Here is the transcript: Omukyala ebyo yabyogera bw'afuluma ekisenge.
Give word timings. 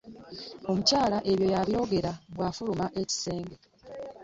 Omukyala 0.69 1.17
ebyo 1.31 1.47
yabyogera 1.55 2.11
bw'afuluma 2.33 2.85
ekisenge. 3.01 3.55